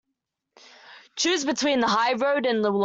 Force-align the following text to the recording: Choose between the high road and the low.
Choose 1.15 1.45
between 1.45 1.79
the 1.81 1.87
high 1.87 2.13
road 2.13 2.45
and 2.47 2.63
the 2.63 2.71
low. 2.71 2.79